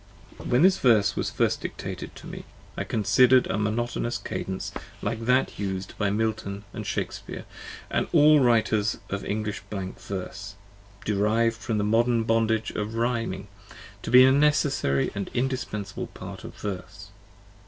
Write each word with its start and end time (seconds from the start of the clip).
When 0.49 0.63
this 0.63 0.79
Verse 0.79 1.15
was 1.15 1.29
first 1.29 1.61
dictated 1.61 2.15
to 2.15 2.25
me 2.25 2.45
I 2.75 2.83
consider'd 2.85 3.45
a 3.45 3.59
Monotonous 3.59 4.17
Cadence 4.17 4.71
like 4.99 5.25
that 5.27 5.59
used 5.59 5.95
by 5.99 6.09
Milton 6.09 6.63
& 6.73 6.81
Shakspeare 6.83 7.45
& 7.91 8.11
all 8.11 8.39
writers 8.39 8.97
of 9.11 9.23
English 9.23 9.61
Blank 9.69 9.99
Verse, 10.01 10.55
derived 11.05 11.57
from 11.57 11.77
the 11.77 11.83
modern 11.83 12.23
bondage 12.23 12.71
of 12.71 12.95
Rhyming, 12.95 13.47
to 14.01 14.09
be 14.09 14.25
a 14.25 14.31
necessary 14.31 15.11
and 15.13 15.27
35 15.27 15.37
indispensable 15.37 16.07
part 16.07 16.43
of 16.43 16.55
Verse. 16.55 17.09